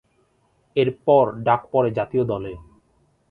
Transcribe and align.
এরপর 0.75 1.25
ডাক 1.45 1.61
পরে 1.71 1.89
জাতীয় 1.97 2.23
দলে। 2.25 2.53